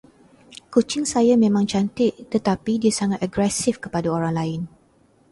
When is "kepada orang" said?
3.85-4.33